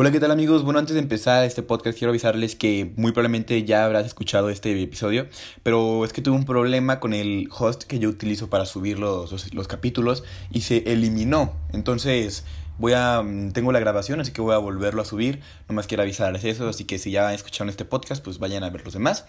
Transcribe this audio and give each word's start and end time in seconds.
Hola, 0.00 0.12
¿qué 0.12 0.20
tal 0.20 0.30
amigos? 0.30 0.62
Bueno, 0.62 0.78
antes 0.78 0.94
de 0.94 1.00
empezar 1.00 1.42
este 1.42 1.64
podcast 1.64 1.98
quiero 1.98 2.10
avisarles 2.10 2.54
que 2.54 2.92
muy 2.94 3.10
probablemente 3.10 3.64
ya 3.64 3.84
habrás 3.84 4.06
escuchado 4.06 4.48
este 4.48 4.80
episodio, 4.80 5.26
pero 5.64 6.04
es 6.04 6.12
que 6.12 6.22
tuve 6.22 6.36
un 6.36 6.44
problema 6.44 7.00
con 7.00 7.12
el 7.14 7.48
host 7.50 7.82
que 7.82 7.98
yo 7.98 8.08
utilizo 8.08 8.48
para 8.48 8.64
subir 8.64 9.00
los, 9.00 9.52
los, 9.52 9.66
capítulos 9.66 10.22
y 10.52 10.60
se 10.60 10.84
eliminó. 10.92 11.52
Entonces, 11.72 12.44
voy 12.78 12.92
a 12.92 13.22
mm, 13.22 13.50
tengo 13.50 13.72
la 13.72 13.80
grabación, 13.80 14.20
así 14.20 14.30
que 14.30 14.40
voy 14.40 14.54
a 14.54 14.58
volverlo 14.58 15.02
a 15.02 15.04
subir. 15.04 15.40
Nomás 15.68 15.88
quiero 15.88 16.04
avisarles 16.04 16.44
eso, 16.44 16.68
así 16.68 16.84
que 16.84 17.00
si 17.00 17.10
ya 17.10 17.34
escucharon 17.34 17.68
este 17.68 17.84
podcast, 17.84 18.22
pues 18.22 18.38
vayan 18.38 18.62
a 18.62 18.70
ver 18.70 18.84
los 18.84 18.94
demás. 18.94 19.24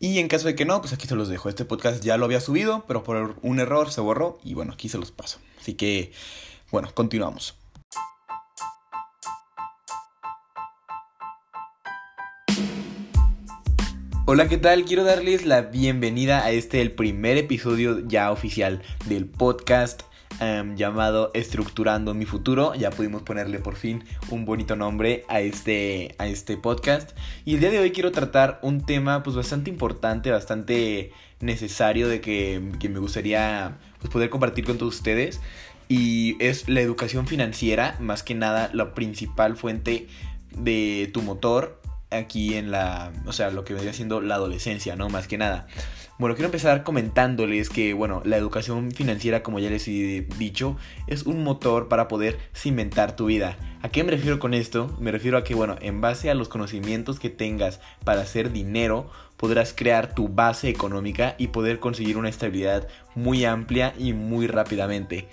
Y 0.00 0.18
en 0.18 0.28
caso 0.28 0.48
de 0.48 0.54
que 0.54 0.66
no, 0.66 0.82
pues 0.82 0.92
aquí 0.92 1.06
se 1.06 1.16
los 1.16 1.30
dejo. 1.30 1.48
Este 1.48 1.64
podcast 1.64 2.04
ya 2.04 2.18
lo 2.18 2.26
había 2.26 2.42
subido, 2.42 2.84
pero 2.86 3.04
por 3.04 3.36
un 3.40 3.58
error 3.58 3.90
se 3.90 4.02
borró 4.02 4.38
y 4.44 4.52
bueno, 4.52 4.74
aquí 4.74 4.90
se 4.90 4.98
los 4.98 5.12
paso. 5.12 5.38
Así 5.58 5.72
que, 5.72 6.12
bueno, 6.70 6.90
continuamos. 6.92 7.59
Hola, 14.32 14.46
¿qué 14.46 14.58
tal? 14.58 14.84
Quiero 14.84 15.02
darles 15.02 15.44
la 15.44 15.60
bienvenida 15.60 16.44
a 16.44 16.52
este, 16.52 16.80
el 16.80 16.92
primer 16.92 17.36
episodio 17.36 18.06
ya 18.06 18.30
oficial 18.30 18.80
del 19.08 19.26
podcast 19.26 20.02
em, 20.38 20.76
llamado 20.76 21.32
Estructurando 21.34 22.14
mi 22.14 22.26
futuro. 22.26 22.72
Ya 22.76 22.90
pudimos 22.90 23.22
ponerle 23.22 23.58
por 23.58 23.74
fin 23.74 24.04
un 24.28 24.44
bonito 24.44 24.76
nombre 24.76 25.24
a 25.26 25.40
este, 25.40 26.14
a 26.18 26.28
este 26.28 26.56
podcast. 26.56 27.10
Y 27.44 27.54
el 27.54 27.60
día 27.60 27.72
de 27.72 27.80
hoy 27.80 27.90
quiero 27.90 28.12
tratar 28.12 28.60
un 28.62 28.86
tema 28.86 29.24
pues 29.24 29.34
bastante 29.34 29.68
importante, 29.68 30.30
bastante 30.30 31.10
necesario 31.40 32.06
de 32.06 32.20
que, 32.20 32.62
que 32.78 32.88
me 32.88 33.00
gustaría 33.00 33.78
pues, 33.98 34.12
poder 34.12 34.30
compartir 34.30 34.64
con 34.64 34.78
todos 34.78 34.94
ustedes. 34.94 35.40
Y 35.88 36.36
es 36.38 36.68
la 36.68 36.80
educación 36.82 37.26
financiera, 37.26 37.96
más 37.98 38.22
que 38.22 38.36
nada 38.36 38.70
la 38.74 38.94
principal 38.94 39.56
fuente 39.56 40.06
de 40.56 41.10
tu 41.12 41.20
motor 41.22 41.79
aquí 42.10 42.54
en 42.54 42.70
la, 42.70 43.12
o 43.26 43.32
sea, 43.32 43.50
lo 43.50 43.64
que 43.64 43.74
vendría 43.74 43.92
siendo 43.92 44.20
la 44.20 44.36
adolescencia, 44.36 44.96
¿no? 44.96 45.08
Más 45.08 45.28
que 45.28 45.38
nada. 45.38 45.66
Bueno, 46.18 46.34
quiero 46.34 46.48
empezar 46.48 46.84
comentándoles 46.84 47.70
que, 47.70 47.94
bueno, 47.94 48.20
la 48.26 48.36
educación 48.36 48.90
financiera, 48.92 49.42
como 49.42 49.58
ya 49.58 49.70
les 49.70 49.88
he 49.88 50.26
dicho, 50.36 50.76
es 51.06 51.22
un 51.22 51.42
motor 51.42 51.88
para 51.88 52.08
poder 52.08 52.38
cimentar 52.54 53.16
tu 53.16 53.24
vida. 53.26 53.56
¿A 53.80 53.88
qué 53.88 54.04
me 54.04 54.10
refiero 54.10 54.38
con 54.38 54.52
esto? 54.52 54.94
Me 55.00 55.12
refiero 55.12 55.38
a 55.38 55.44
que, 55.44 55.54
bueno, 55.54 55.76
en 55.80 56.02
base 56.02 56.28
a 56.30 56.34
los 56.34 56.50
conocimientos 56.50 57.18
que 57.18 57.30
tengas 57.30 57.80
para 58.04 58.20
hacer 58.20 58.52
dinero, 58.52 59.10
podrás 59.38 59.72
crear 59.72 60.14
tu 60.14 60.28
base 60.28 60.68
económica 60.68 61.36
y 61.38 61.46
poder 61.46 61.80
conseguir 61.80 62.18
una 62.18 62.28
estabilidad 62.28 62.86
muy 63.14 63.46
amplia 63.46 63.94
y 63.98 64.12
muy 64.12 64.46
rápidamente. 64.46 65.26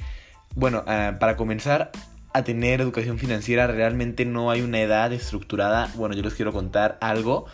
Bueno, 0.55 0.85
ah, 0.87 1.17
para 1.19 1.35
comenzar, 1.35 1.91
a 2.37 2.43
tener 2.43 2.81
educación 2.81 3.17
financiera 3.17 3.67
realmente 3.67 4.23
no 4.25 4.51
hay 4.51 4.61
una 4.61 4.79
edad 4.79 5.11
estructurada. 5.11 5.91
Bueno, 5.95 6.15
yo 6.15 6.21
les 6.21 6.35
quiero 6.35 6.53
contar 6.53 6.97
algo. 7.01 7.45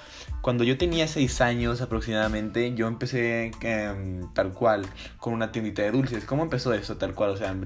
Cuando 0.42 0.66
yo 0.66 0.78
tenía 0.78 1.08
6 1.08 1.40
años 1.40 1.82
aproximadamente, 1.82 2.74
yo 2.76 2.88
empecé 2.88 3.52
em, 3.62 4.34
tal 4.34 4.52
cual 4.52 4.86
con 5.18 5.34
una 5.34 5.54
tiendita 5.54 5.84
de 5.84 5.92
dulces. 5.92 6.26
¿Cómo 6.26 6.44
empezó 6.44 6.74
eso 6.74 6.98
tal 6.98 7.14
cual? 7.14 7.30
O 7.30 7.38
sea, 7.38 7.54
me, 7.54 7.66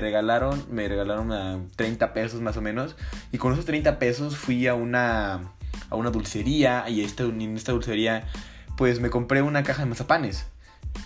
regalaron, 0.00 0.62
me 0.70 0.86
regalaron 0.86 1.68
30 1.76 2.12
pesos 2.12 2.42
más 2.42 2.58
o 2.58 2.60
menos. 2.60 2.94
Y 3.32 3.38
con 3.38 3.54
esos 3.54 3.64
30 3.64 3.98
pesos 3.98 4.36
fui 4.36 4.66
a 4.66 4.74
una, 4.74 5.54
a 5.88 5.96
una 5.96 6.10
dulcería 6.10 6.84
y 6.90 7.00
este, 7.00 7.22
en 7.22 7.56
esta 7.56 7.72
dulcería 7.72 8.26
pues 8.76 9.00
me 9.00 9.10
compré 9.10 9.40
una 9.42 9.62
caja 9.62 9.82
de 9.82 9.88
mazapanes. 9.88 10.46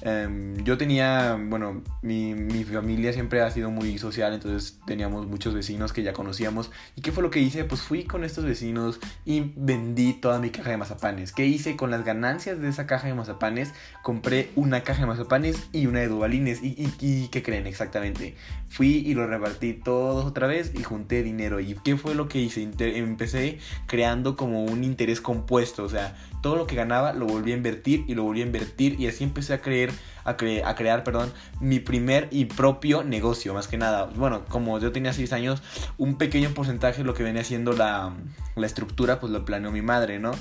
Em, 0.00 0.62
yo 0.64 0.76
tenía, 0.76 1.38
bueno, 1.40 1.82
mi, 2.02 2.34
mi, 2.34 2.64
familia 2.64 3.12
siempre 3.12 3.40
ha 3.40 3.50
sido 3.50 3.70
muy 3.70 3.96
social, 3.98 4.34
entonces 4.34 4.78
teníamos 4.86 5.26
muchos 5.26 5.54
vecinos 5.54 5.92
que 5.92 6.02
ya 6.02 6.12
conocíamos. 6.12 6.70
¿Y 6.94 7.00
qué 7.00 7.10
fue 7.10 7.22
lo 7.22 7.30
que 7.30 7.40
hice? 7.40 7.64
Pues 7.64 7.80
fui 7.80 8.04
con 8.04 8.22
estos 8.22 8.44
vecinos 8.44 9.00
y 9.24 9.52
vendí 9.56 10.12
toda 10.12 10.38
mi 10.40 10.50
caja 10.50 10.70
de 10.70 10.76
mazapanes. 10.76 11.32
¿Qué 11.32 11.46
hice? 11.46 11.76
Con 11.76 11.90
las 11.90 12.04
ganancias 12.04 12.60
de 12.60 12.68
esa 12.68 12.86
caja 12.86 13.06
de 13.06 13.14
mazapanes, 13.14 13.72
compré 14.02 14.50
una 14.56 14.82
caja 14.82 15.00
de 15.00 15.06
mazapanes 15.06 15.68
y 15.72 15.86
una 15.86 16.00
de 16.00 16.08
dubalines. 16.08 16.62
¿Y, 16.62 16.92
y, 17.00 17.28
qué 17.28 17.42
creen 17.42 17.66
exactamente? 17.66 18.34
Fui 18.68 18.96
y 19.06 19.14
lo 19.14 19.26
repartí 19.26 19.72
todos 19.72 20.26
otra 20.26 20.46
vez 20.46 20.72
y 20.74 20.82
junté 20.82 21.22
dinero. 21.22 21.60
¿Y 21.60 21.76
qué 21.82 21.96
fue 21.96 22.14
lo 22.14 22.28
que 22.28 22.40
hice? 22.40 22.62
empecé 22.62 23.58
creando 23.86 24.36
como 24.36 24.64
un 24.64 24.84
interés 24.84 25.20
compuesto, 25.20 25.84
o 25.84 25.88
sea, 25.88 26.14
todo 26.44 26.56
lo 26.56 26.66
que 26.66 26.76
ganaba 26.76 27.14
lo 27.14 27.24
volví 27.24 27.52
a 27.52 27.56
invertir 27.56 28.04
y 28.06 28.14
lo 28.14 28.22
volví 28.22 28.42
a 28.42 28.44
invertir 28.44 29.00
y 29.00 29.06
así 29.06 29.24
empecé 29.24 29.54
a 29.54 29.62
creer 29.62 29.90
a, 30.24 30.32
a 30.32 30.74
crear 30.74 31.02
perdón 31.02 31.32
mi 31.58 31.80
primer 31.80 32.28
y 32.30 32.44
propio 32.44 33.02
negocio 33.02 33.54
más 33.54 33.66
que 33.66 33.78
nada. 33.78 34.10
Bueno 34.14 34.44
como 34.44 34.78
yo 34.78 34.92
tenía 34.92 35.14
6 35.14 35.32
años 35.32 35.62
un 35.96 36.18
pequeño 36.18 36.50
porcentaje 36.50 36.98
de 36.98 37.04
lo 37.04 37.14
que 37.14 37.22
venía 37.22 37.44
siendo 37.44 37.72
la, 37.72 38.12
la 38.56 38.66
estructura 38.66 39.20
pues 39.20 39.32
lo 39.32 39.46
planeó 39.46 39.72
mi 39.72 39.80
madre 39.80 40.18
no 40.18 40.32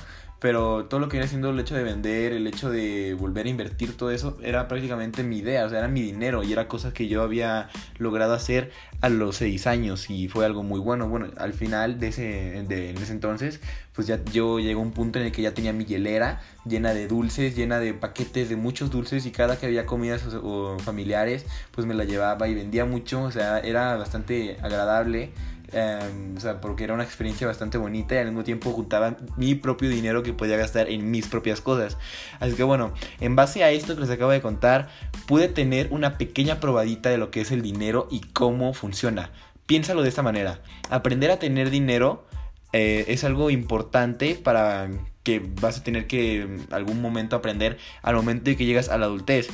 pero 0.44 0.88
todo 0.88 1.00
lo 1.00 1.08
que 1.08 1.16
viene 1.16 1.30
siendo 1.30 1.52
el 1.52 1.60
hecho 1.62 1.74
de 1.74 1.86
vender, 1.86 2.34
el 2.34 2.46
hecho 2.48 2.70
de 2.70 3.16
volver 3.18 3.46
a 3.46 3.50
invertir, 3.50 3.96
todo 3.96 4.12
eso 4.12 4.38
era 4.44 4.68
prácticamente 4.68 5.24
mi 5.24 5.38
idea, 5.38 5.66
o 5.66 5.70
sea, 5.70 5.80
era 5.80 5.88
mi 5.88 6.02
dinero 6.02 6.44
y 6.44 6.52
era 6.52 6.68
cosas 6.68 6.92
que 6.92 7.08
yo 7.08 7.22
había 7.22 7.70
logrado 7.98 8.34
hacer 8.34 8.70
a 9.00 9.08
los 9.08 9.38
seis 9.38 9.68
años 9.68 10.10
y 10.10 10.28
fue 10.28 10.46
algo 10.46 10.62
muy 10.62 10.82
bueno. 10.82 11.08
Bueno, 11.08 11.28
al 11.38 11.54
final 11.54 11.98
de 11.98 12.10
ese, 12.10 12.66
de, 12.68 12.92
ese 12.92 13.14
entonces, 13.14 13.62
pues 13.94 14.06
ya 14.06 14.22
yo 14.34 14.60
llegué 14.60 14.74
a 14.74 14.78
un 14.80 14.92
punto 14.92 15.18
en 15.18 15.28
el 15.28 15.32
que 15.32 15.42
ya 15.42 15.54
tenía 15.54 15.72
mi 15.72 15.86
hielera 15.86 16.42
llena 16.66 16.94
de 16.94 17.08
dulces, 17.08 17.56
llena 17.56 17.80
de 17.80 17.94
paquetes 17.94 18.50
de 18.50 18.58
muchos 18.58 18.92
dulces 18.92 19.26
y 19.26 19.32
cada 19.32 19.58
que 19.58 19.68
había 19.68 19.86
comidas 19.86 20.26
o 20.44 20.78
familiares, 20.80 21.46
pues 21.72 21.88
me 21.88 21.94
la 21.94 22.04
llevaba 22.04 22.50
y 22.50 22.54
vendía 22.54 22.84
mucho, 22.84 23.24
o 23.24 23.32
sea, 23.32 23.60
era 23.60 23.96
bastante 23.96 24.58
agradable 24.62 25.32
Em, 25.74 26.38
o 26.38 26.40
sea, 26.40 26.62
porque 26.62 26.84
era 26.84 26.94
una 26.94 27.04
experiencia 27.04 27.48
bastante 27.48 27.80
bonita 27.80 28.14
y 28.14 28.20
al 28.20 28.28
mismo 28.28 28.44
tiempo 28.44 28.72
juntaba 28.72 29.18
mi 29.38 29.56
propio 29.56 29.90
dinero 29.90 30.22
que 30.22 30.32
podía 30.32 30.56
gastar 30.56 30.90
en 30.90 31.10
mis 31.10 31.28
propias 31.28 31.62
cosas. 31.62 31.98
Así 32.40 32.54
que 32.54 32.64
bueno, 32.64 32.94
en 33.20 33.36
base 33.36 33.64
a 33.64 33.72
esto 33.72 33.96
que 33.96 34.02
les 34.02 34.10
acabo 34.12 34.32
de 34.32 34.42
contar, 34.42 34.90
pude 35.26 35.48
tener 35.48 35.88
una 35.92 36.18
pequeña 36.18 36.60
probadita 36.60 37.10
de 37.10 37.18
lo 37.18 37.32
que 37.32 37.42
es 37.42 37.52
el 37.52 37.64
dinero 37.64 38.08
y 38.12 38.22
cómo 38.22 38.74
funciona. 38.74 39.32
Piénsalo 39.66 40.04
de 40.04 40.10
esta 40.10 40.22
manera. 40.22 40.60
Aprender 40.90 41.32
a 41.32 41.40
tener 41.40 41.72
dinero 41.72 42.28
eh, 42.72 43.06
es 43.08 43.24
algo 43.24 43.50
importante 43.50 44.36
para 44.36 44.90
que 45.24 45.42
vas 45.62 45.80
a 45.80 45.84
tener 45.84 46.06
que 46.06 46.42
en 46.42 46.68
algún 46.72 47.02
momento 47.02 47.36
aprender 47.36 47.78
al 48.02 48.16
momento 48.16 48.46
de 48.46 48.58
que 48.58 48.66
llegas 48.66 48.90
a 48.90 48.98
la 48.98 49.06
adultez. 49.06 49.50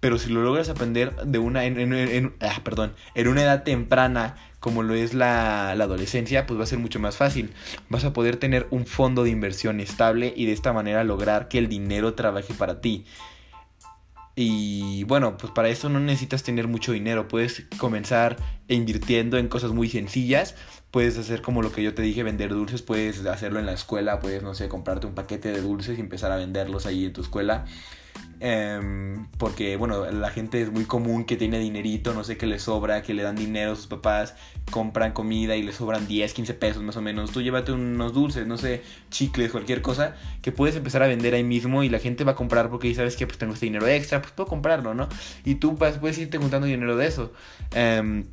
Pero 0.00 0.18
si 0.18 0.30
lo 0.30 0.42
logras 0.42 0.68
aprender 0.68 1.14
de 1.16 1.38
una 1.38 1.64
en, 1.64 2.34
ah, 2.40 2.60
perdón, 2.64 2.94
en 3.14 3.28
una 3.28 3.42
edad 3.42 3.62
temprana 3.64 4.36
como 4.58 4.82
lo 4.82 4.94
es 4.94 5.14
la, 5.14 5.74
la, 5.74 5.84
adolescencia, 5.84 6.46
pues 6.46 6.58
va 6.58 6.64
a 6.64 6.66
ser 6.66 6.78
mucho 6.78 7.00
más 7.00 7.16
fácil. 7.16 7.52
Vas 7.88 8.04
a 8.04 8.12
poder 8.12 8.36
tener 8.36 8.66
un 8.70 8.84
fondo 8.84 9.24
de 9.24 9.30
inversión 9.30 9.80
estable 9.80 10.34
y 10.36 10.44
de 10.44 10.52
esta 10.52 10.74
manera 10.74 11.02
lograr 11.02 11.48
que 11.48 11.58
el 11.58 11.68
dinero 11.68 12.12
trabaje 12.12 12.52
para 12.52 12.82
ti. 12.82 13.06
Y 14.36 15.04
bueno, 15.04 15.36
pues 15.36 15.52
para 15.52 15.68
eso 15.68 15.88
no 15.88 16.00
necesitas 16.00 16.42
tener 16.42 16.68
mucho 16.68 16.92
dinero, 16.92 17.28
puedes 17.28 17.66
comenzar 17.78 18.36
invirtiendo 18.68 19.36
en 19.36 19.48
cosas 19.48 19.72
muy 19.72 19.88
sencillas, 19.90 20.54
puedes 20.90 21.18
hacer 21.18 21.42
como 21.42 21.62
lo 21.62 21.72
que 21.72 21.82
yo 21.82 21.94
te 21.94 22.02
dije, 22.02 22.22
vender 22.22 22.50
dulces, 22.50 22.80
puedes 22.80 23.26
hacerlo 23.26 23.58
en 23.58 23.66
la 23.66 23.72
escuela, 23.72 24.20
puedes, 24.20 24.42
no 24.42 24.54
sé, 24.54 24.68
comprarte 24.68 25.06
un 25.06 25.14
paquete 25.14 25.52
de 25.52 25.60
dulces 25.60 25.98
y 25.98 26.00
empezar 26.00 26.32
a 26.32 26.36
venderlos 26.36 26.86
ahí 26.86 27.04
en 27.04 27.12
tu 27.12 27.20
escuela. 27.20 27.66
Em, 28.42 29.26
porque, 29.36 29.76
bueno, 29.76 30.10
la 30.10 30.30
gente 30.30 30.62
es 30.62 30.72
muy 30.72 30.84
común 30.84 31.24
que 31.24 31.36
tiene 31.36 31.58
dinerito, 31.58 32.14
no 32.14 32.24
sé, 32.24 32.38
que 32.38 32.46
le 32.46 32.58
sobra, 32.58 33.02
que 33.02 33.12
le 33.12 33.22
dan 33.22 33.36
dinero 33.36 33.72
a 33.72 33.76
sus 33.76 33.86
papás, 33.86 34.34
compran 34.70 35.12
comida 35.12 35.56
y 35.56 35.62
le 35.62 35.72
sobran 35.72 36.08
10, 36.08 36.32
15 36.32 36.54
pesos 36.54 36.82
más 36.82 36.96
o 36.96 37.02
menos. 37.02 37.32
Tú 37.32 37.42
llévate 37.42 37.72
unos 37.72 38.14
dulces, 38.14 38.46
no 38.46 38.56
sé, 38.56 38.82
chicles, 39.10 39.50
cualquier 39.50 39.82
cosa, 39.82 40.16
que 40.40 40.52
puedes 40.52 40.74
empezar 40.74 41.02
a 41.02 41.06
vender 41.06 41.34
ahí 41.34 41.44
mismo 41.44 41.82
y 41.82 41.90
la 41.90 41.98
gente 41.98 42.24
va 42.24 42.32
a 42.32 42.36
comprar 42.36 42.70
porque 42.70 42.94
sabes 42.94 43.14
que 43.16 43.26
pues 43.26 43.36
tengo 43.36 43.52
este 43.52 43.66
dinero 43.66 43.86
extra, 43.86 44.22
pues 44.22 44.32
puedo 44.32 44.48
comprarlo, 44.48 44.94
¿no? 44.94 45.08
Y 45.44 45.56
tú 45.56 45.76
puedes 45.76 46.18
irte 46.18 46.38
juntando 46.38 46.66
dinero 46.66 46.96
de 46.96 47.06
eso. 47.06 47.32
Eh, 47.74 48.24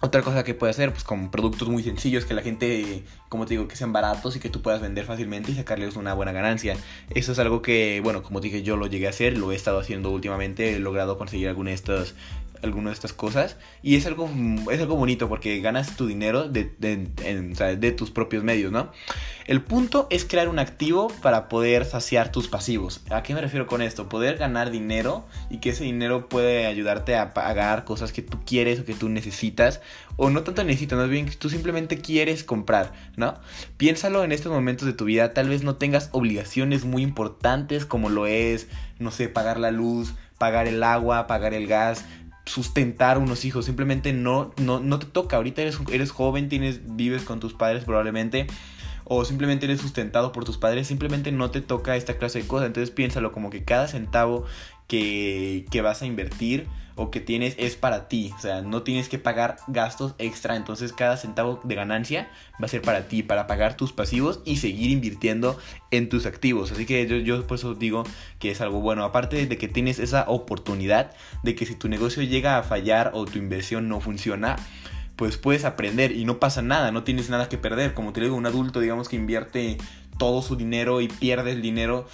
otra 0.00 0.22
cosa 0.22 0.44
que 0.44 0.54
puede 0.54 0.70
hacer, 0.70 0.92
pues 0.92 1.04
con 1.04 1.30
productos 1.30 1.68
muy 1.68 1.82
sencillos 1.82 2.24
que 2.24 2.32
la 2.32 2.42
gente, 2.42 3.04
como 3.28 3.44
te 3.44 3.54
digo, 3.54 3.68
que 3.68 3.76
sean 3.76 3.92
baratos 3.92 4.34
y 4.34 4.40
que 4.40 4.48
tú 4.48 4.62
puedas 4.62 4.80
vender 4.80 5.04
fácilmente 5.04 5.52
y 5.52 5.54
sacarles 5.54 5.96
una 5.96 6.14
buena 6.14 6.32
ganancia. 6.32 6.76
Eso 7.10 7.32
es 7.32 7.38
algo 7.38 7.60
que, 7.60 8.00
bueno, 8.02 8.22
como 8.22 8.40
dije, 8.40 8.62
yo 8.62 8.76
lo 8.76 8.86
llegué 8.86 9.06
a 9.06 9.10
hacer, 9.10 9.36
lo 9.36 9.52
he 9.52 9.56
estado 9.56 9.78
haciendo 9.78 10.10
últimamente, 10.10 10.74
he 10.74 10.78
logrado 10.78 11.18
conseguir 11.18 11.48
alguna 11.48 11.70
de 11.70 11.74
estas 11.74 12.14
alguna 12.62 12.90
de 12.90 12.94
estas 12.94 13.12
cosas 13.12 13.56
y 13.82 13.96
es 13.96 14.06
algo, 14.06 14.28
es 14.70 14.80
algo 14.80 14.96
bonito 14.96 15.28
porque 15.28 15.60
ganas 15.60 15.96
tu 15.96 16.06
dinero 16.06 16.48
de, 16.48 16.64
de, 16.78 17.92
tus 17.92 18.10
propios 18.10 18.44
medios, 18.44 18.72
¿no? 18.72 18.90
El 19.46 19.62
punto 19.62 20.06
es 20.10 20.24
crear 20.24 20.48
un 20.48 20.58
activo 20.58 21.08
para 21.22 21.48
poder 21.48 21.84
saciar 21.84 22.30
tus 22.30 22.48
pasivos. 22.48 23.02
¿A 23.10 23.22
qué 23.22 23.34
me 23.34 23.40
refiero 23.40 23.66
con 23.66 23.82
esto? 23.82 24.08
Poder 24.08 24.36
ganar 24.36 24.70
dinero 24.70 25.26
y 25.50 25.58
que 25.58 25.70
ese 25.70 25.84
dinero 25.84 26.28
puede 26.28 26.66
ayudarte 26.66 27.16
a 27.16 27.34
pagar 27.34 27.84
cosas 27.84 28.12
que 28.12 28.22
tú 28.22 28.38
quieres 28.44 28.80
o 28.80 28.84
que 28.84 28.94
tú 28.94 29.08
necesitas 29.08 29.80
o 30.16 30.28
no 30.28 30.42
tanto 30.42 30.62
necesitas, 30.64 30.98
más 30.98 31.08
bien 31.08 31.26
que 31.26 31.34
tú 31.34 31.48
simplemente 31.48 31.98
quieres 31.98 32.44
comprar, 32.44 32.92
¿no? 33.16 33.34
Piénsalo 33.78 34.22
en 34.22 34.32
estos 34.32 34.52
momentos 34.52 34.86
de 34.86 34.92
tu 34.92 35.06
vida, 35.06 35.32
tal 35.32 35.48
vez 35.48 35.62
no 35.62 35.76
tengas 35.76 36.10
obligaciones 36.12 36.84
muy 36.84 37.02
importantes 37.02 37.86
como 37.86 38.10
lo 38.10 38.26
es, 38.26 38.68
no 38.98 39.10
sé, 39.10 39.28
pagar 39.28 39.58
la 39.58 39.70
luz, 39.70 40.14
pagar 40.36 40.68
el 40.68 40.82
agua, 40.82 41.26
pagar 41.26 41.54
el 41.54 41.66
gas, 41.66 42.04
sustentar 42.50 43.16
unos 43.18 43.44
hijos, 43.44 43.64
simplemente 43.64 44.12
no, 44.12 44.52
no, 44.56 44.80
no 44.80 44.98
te 44.98 45.06
toca, 45.06 45.36
ahorita 45.36 45.62
eres, 45.62 45.78
eres 45.92 46.10
joven, 46.10 46.48
tienes, 46.48 46.80
vives 46.96 47.22
con 47.22 47.38
tus 47.38 47.54
padres 47.54 47.84
probablemente, 47.84 48.48
o 49.04 49.24
simplemente 49.24 49.66
eres 49.66 49.80
sustentado 49.80 50.32
por 50.32 50.44
tus 50.44 50.58
padres, 50.58 50.88
simplemente 50.88 51.30
no 51.30 51.50
te 51.50 51.60
toca 51.60 51.96
esta 51.96 52.18
clase 52.18 52.40
de 52.40 52.48
cosas, 52.48 52.66
entonces 52.66 52.90
piénsalo 52.90 53.30
como 53.30 53.50
que 53.50 53.64
cada 53.64 53.86
centavo 53.86 54.46
que, 54.90 55.66
que 55.70 55.82
vas 55.82 56.02
a 56.02 56.06
invertir 56.06 56.66
o 56.96 57.12
que 57.12 57.20
tienes 57.20 57.54
es 57.58 57.76
para 57.76 58.08
ti. 58.08 58.32
O 58.36 58.40
sea, 58.40 58.60
no 58.60 58.82
tienes 58.82 59.08
que 59.08 59.20
pagar 59.20 59.56
gastos 59.68 60.16
extra. 60.18 60.56
Entonces 60.56 60.92
cada 60.92 61.16
centavo 61.16 61.60
de 61.62 61.76
ganancia 61.76 62.28
va 62.60 62.66
a 62.66 62.68
ser 62.68 62.82
para 62.82 63.06
ti, 63.06 63.22
para 63.22 63.46
pagar 63.46 63.76
tus 63.76 63.92
pasivos 63.92 64.40
y 64.44 64.56
seguir 64.56 64.90
invirtiendo 64.90 65.56
en 65.92 66.08
tus 66.08 66.26
activos. 66.26 66.72
Así 66.72 66.86
que 66.86 67.06
yo, 67.06 67.16
yo 67.18 67.46
por 67.46 67.58
eso 67.58 67.74
digo 67.74 68.02
que 68.40 68.50
es 68.50 68.60
algo 68.60 68.80
bueno. 68.80 69.04
Aparte 69.04 69.46
de 69.46 69.58
que 69.58 69.68
tienes 69.68 70.00
esa 70.00 70.24
oportunidad 70.26 71.12
de 71.44 71.54
que 71.54 71.66
si 71.66 71.76
tu 71.76 71.88
negocio 71.88 72.24
llega 72.24 72.58
a 72.58 72.64
fallar 72.64 73.12
o 73.14 73.26
tu 73.26 73.38
inversión 73.38 73.88
no 73.88 74.00
funciona, 74.00 74.56
pues 75.20 75.36
puedes 75.36 75.64
aprender 75.64 76.12
y 76.12 76.24
no 76.24 76.40
pasa 76.40 76.62
nada, 76.62 76.92
no 76.92 77.04
tienes 77.04 77.30
nada 77.30 77.48
que 77.48 77.58
perder. 77.58 77.94
Como 77.94 78.12
te 78.12 78.22
digo, 78.22 78.34
un 78.34 78.46
adulto, 78.46 78.80
digamos 78.80 79.08
que 79.08 79.16
invierte 79.16 79.76
todo 80.20 80.42
su 80.42 80.54
dinero 80.54 81.00
y 81.00 81.08
pierde 81.08 81.52
el 81.52 81.62
dinero, 81.62 82.06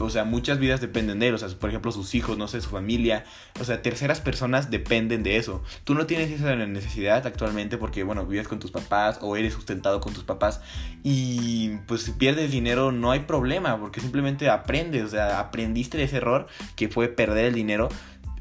o 0.00 0.08
sea, 0.08 0.24
muchas 0.24 0.58
vidas 0.58 0.80
dependen 0.80 1.18
de 1.18 1.28
él, 1.28 1.34
o 1.34 1.38
sea, 1.38 1.50
por 1.50 1.68
ejemplo, 1.68 1.92
sus 1.92 2.14
hijos, 2.14 2.38
no 2.38 2.48
sé, 2.48 2.62
su 2.62 2.70
familia, 2.70 3.26
o 3.60 3.64
sea, 3.64 3.82
terceras 3.82 4.22
personas 4.22 4.70
dependen 4.70 5.22
de 5.22 5.36
eso. 5.36 5.62
Tú 5.84 5.94
no 5.94 6.06
tienes 6.06 6.30
esa 6.30 6.56
necesidad 6.56 7.26
actualmente 7.26 7.76
porque, 7.76 8.02
bueno, 8.02 8.24
vives 8.24 8.48
con 8.48 8.60
tus 8.60 8.70
papás 8.70 9.18
o 9.20 9.36
eres 9.36 9.52
sustentado 9.52 10.00
con 10.00 10.14
tus 10.14 10.24
papás 10.24 10.62
y 11.02 11.76
pues 11.86 12.00
si 12.00 12.12
pierdes 12.12 12.50
dinero 12.50 12.92
no 12.92 13.10
hay 13.10 13.20
problema 13.20 13.78
porque 13.78 14.00
simplemente 14.00 14.48
aprendes, 14.48 15.04
o 15.04 15.08
sea, 15.08 15.38
aprendiste 15.38 15.98
de 15.98 16.04
ese 16.04 16.16
error 16.16 16.46
que 16.76 16.88
fue 16.88 17.08
perder 17.08 17.44
el 17.44 17.54
dinero 17.54 17.90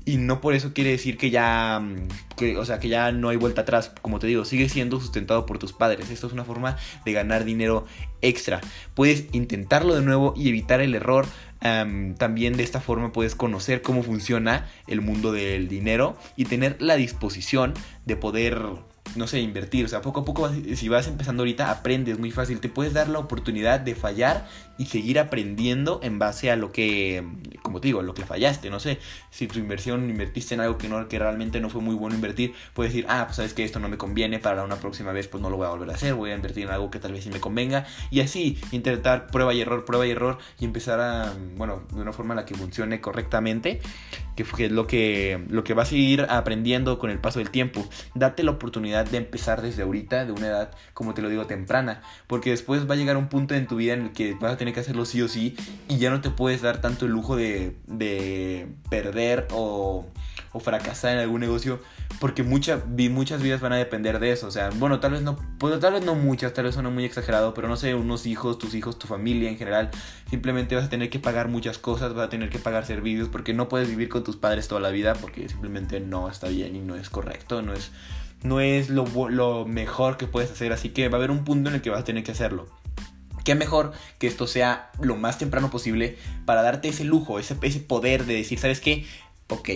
y 0.06 0.18
no 0.18 0.42
por 0.42 0.54
eso 0.54 0.74
quiere 0.74 0.92
decir 0.92 1.18
que 1.18 1.30
ya, 1.30 1.80
mm, 1.82 2.08
que, 2.36 2.58
o 2.58 2.66
sea, 2.66 2.80
que 2.80 2.90
ya 2.90 3.12
no 3.12 3.30
hay 3.30 3.38
vuelta 3.38 3.62
atrás. 3.62 3.92
Como 4.02 4.20
te 4.20 4.28
digo, 4.28 4.46
sigue 4.46 4.70
siendo 4.70 5.00
sustentado 5.00 5.46
por 5.46 5.60
tus 5.60 5.74
padres. 5.74 6.10
Esto 6.10 6.28
es 6.28 6.34
una 6.34 6.44
forma 6.44 6.78
de 7.06 7.14
ganar 7.14 7.46
dinero 7.46 7.86
extra. 8.22 8.62
Puedes 8.94 9.26
intentarlo 9.32 9.96
de 9.96 10.02
nuevo 10.02 10.34
y 10.36 10.50
evitar 10.50 10.82
el 10.82 10.96
error. 10.96 11.26
también 12.18 12.58
de 12.58 12.64
esta 12.64 12.82
forma 12.82 13.14
puedes 13.14 13.36
conocer 13.36 13.82
cómo 13.82 14.04
funciona 14.04 14.68
el 14.88 15.00
mundo 15.00 15.32
del 15.32 15.70
dinero 15.70 16.18
y 16.36 16.44
tener 16.44 16.76
la 16.82 16.98
disposición 16.98 17.74
de 18.06 18.18
poder 18.18 18.60
no 19.16 19.28
sé, 19.28 19.40
invertir. 19.40 19.86
O 19.86 19.88
sea, 19.88 20.02
poco 20.02 20.22
a 20.22 20.26
poco, 20.26 20.50
si 20.76 20.90
vas 20.90 21.08
empezando 21.08 21.44
ahorita, 21.44 21.72
aprendes 21.72 22.20
muy 22.20 22.32
fácil. 22.32 22.60
Te 22.60 22.70
puedes 22.70 22.94
dar 22.94 23.10
la 23.10 23.20
oportunidad 23.20 23.80
de 23.80 23.96
fallar 23.96 24.48
y 24.78 24.88
seguir 24.88 25.20
aprendiendo 25.20 26.00
en 26.04 26.18
base 26.18 26.50
a 26.50 26.56
lo 26.56 26.72
que, 26.72 27.24
como 27.62 27.80
te 27.80 27.90
digo, 27.90 28.02
lo 28.02 28.14
que 28.14 28.26
fallaste. 28.26 28.70
No 28.70 28.80
sé, 28.80 29.00
si 29.30 29.48
tu 29.48 29.60
inversión 29.60 30.10
invertiste 30.10 30.56
en 30.56 30.62
algo 30.62 30.78
que, 30.78 30.90
no, 30.90 31.08
que 31.08 31.20
realmente 31.20 31.60
no 31.60 31.70
fue 31.70 31.82
muy 31.82 31.96
bueno 31.96 32.16
invertir, 32.16 32.54
puedes 32.74 32.94
decir, 32.94 33.06
ah, 33.10 33.26
pues 33.26 33.38
sabes 33.38 33.54
que 33.54 33.64
esto 33.64 33.80
no 33.80 33.88
me 33.90 33.98
conviene, 33.98 34.40
para 34.40 34.64
una 34.64 34.78
próxima 34.78 35.12
vez 35.12 35.28
pues 35.28 35.42
no 35.42 35.50
lo 35.50 35.58
voy 35.58 35.68
a 35.68 35.70
volver 35.70 35.92
a 35.92 35.94
hacer, 35.94 36.16
voy 36.16 36.32
a 36.32 36.36
invertir 36.36 36.64
en 36.64 36.72
algo 36.72 36.90
que 36.90 37.00
tal 37.00 37.12
vez 37.12 37.24
sí 37.24 37.30
me 37.30 37.40
convenga. 37.40 37.86
Y 38.10 38.22
así, 38.22 38.58
intentar 38.72 39.28
prueba 39.28 39.54
y 39.54 39.62
error, 39.62 39.86
prueba 39.86 40.08
y 40.08 40.12
error 40.12 40.40
y 40.60 40.66
empezar 40.66 41.00
a, 41.00 41.34
bueno, 41.56 41.84
de 41.94 42.02
una 42.02 42.14
forma 42.14 42.34
en 42.34 42.38
la 42.38 42.46
que 42.46 42.56
funcione 42.56 43.00
correctamente, 43.00 43.80
que 44.36 44.44
es 44.66 44.72
lo 44.72 44.88
que, 44.88 45.46
lo 45.50 45.64
que 45.64 45.74
vas 45.74 45.92
a 45.92 45.96
ir 45.96 46.26
aprendiendo 46.30 47.00
con 47.00 47.10
el 47.10 47.20
paso 47.20 47.40
del 47.40 47.50
tiempo. 47.50 47.86
Date 48.16 48.44
la 48.44 48.52
oportunidad 48.52 49.06
de 49.06 49.18
empezar 49.18 49.62
desde 49.62 49.84
ahorita, 49.84 50.26
de 50.26 50.32
una 50.32 50.48
edad, 50.48 50.72
como 50.94 51.14
te 51.14 51.22
lo 51.22 51.30
digo, 51.30 51.46
temprana, 51.46 52.02
porque 52.28 52.50
después 52.50 52.90
va 52.90 52.94
a 52.94 52.98
llegar 52.98 53.18
un 53.18 53.28
punto 53.28 53.56
en 53.56 53.68
tu 53.68 53.76
vida 53.76 53.94
en 53.94 54.02
el 54.02 54.12
que 54.12 54.34
vas 54.36 54.54
a 54.54 54.58
tener 54.58 54.74
que 54.74 54.80
hacerlo 54.80 55.06
sí 55.06 55.22
o 55.22 55.28
sí 55.28 55.56
y 55.88 55.98
ya 55.98 56.10
no 56.10 56.22
te 56.22 56.30
puedes 56.30 56.62
dar 56.62 56.82
tanto 56.82 57.06
el 57.06 57.12
lujo 57.12 57.36
de, 57.36 57.76
de 57.88 58.68
perder 58.90 59.48
o, 59.52 60.08
o 60.54 60.60
fracasar 60.60 61.14
en 61.14 61.20
algún 61.20 61.42
negocio 61.42 61.80
porque 62.20 62.44
mucha, 62.44 62.82
muchas 62.86 63.42
vidas 63.42 63.60
van 63.60 63.74
a 63.74 63.78
depender 63.78 64.20
de 64.20 64.32
eso. 64.32 64.48
O 64.48 64.52
sea, 64.52 64.70
bueno, 64.76 65.00
tal 65.00 65.12
vez 65.12 65.22
no, 65.22 65.38
pues, 65.58 65.80
tal 65.80 65.94
vez 65.94 66.06
no 66.06 66.16
muchas, 66.16 66.54
tal 66.54 66.66
vez 66.66 66.76
son 66.76 66.94
muy 66.94 67.06
exagerado, 67.06 67.54
pero 67.54 67.68
no 67.68 67.76
sé, 67.76 67.96
unos 67.96 68.26
hijos, 68.26 68.58
tus 68.58 68.74
hijos, 68.76 68.98
tu 68.98 69.08
familia 69.08 69.50
en 69.50 69.58
general, 69.58 69.90
simplemente 70.30 70.76
vas 70.76 70.86
a 70.86 70.90
tener 70.90 71.10
que 71.10 71.20
pagar 71.20 71.48
muchas 71.48 71.78
cosas, 71.78 72.14
vas 72.14 72.28
a 72.28 72.30
tener 72.30 72.50
que 72.50 72.60
pagar 72.60 72.86
servicios, 72.86 73.30
porque 73.30 73.54
no 73.54 73.68
puedes 73.68 73.90
vivir 73.90 74.10
con 74.10 74.24
tus 74.24 74.38
padres 74.38 74.68
toda 74.68 74.82
la 74.82 74.90
vida, 74.90 75.16
porque 75.16 75.50
simplemente 75.50 76.00
no 76.00 76.30
está 76.30 76.48
bien 76.48 76.76
y 76.76 76.80
no 76.80 76.96
es 76.96 77.10
correcto, 77.10 77.62
no 77.62 77.74
es, 77.74 77.92
no 78.44 78.62
es 78.62 78.90
lo, 78.90 79.06
lo 79.30 79.66
mejor 79.66 80.18
que 80.18 80.28
puedes 80.28 80.52
hacer, 80.52 80.72
así 80.72 80.90
que 80.90 81.10
va 81.10 81.18
a 81.18 81.20
haber 81.20 81.32
un 81.32 81.44
punto 81.44 81.70
en 81.70 81.76
el 81.76 81.82
que 81.82 81.90
vas 81.90 82.02
a 82.02 82.06
tener 82.06 82.24
que 82.24 82.32
hacerlo. 82.32 82.68
Qué 83.44 83.56
mejor 83.56 83.92
que 84.20 84.28
esto 84.28 84.48
sea 84.48 84.92
lo 85.02 85.18
más 85.18 85.38
temprano 85.38 85.70
posible 85.70 86.18
para 86.46 86.62
darte 86.62 86.88
ese 86.88 87.04
lujo, 87.04 87.40
ese, 87.40 87.58
ese 87.62 87.82
poder 87.82 88.26
de 88.26 88.36
decir, 88.36 88.58
¿sabes 88.58 88.80
qué? 88.80 89.06
Ok, 89.54 89.70